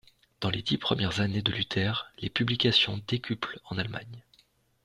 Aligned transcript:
Dans 0.39 0.49
les 0.49 0.63
dix 0.63 0.79
premières 0.79 1.19
années 1.19 1.43
de 1.43 1.51
Luther, 1.51 2.11
les 2.17 2.31
publications 2.31 2.99
décuplent 3.07 3.59
en 3.65 3.77
Allemagne. 3.77 4.25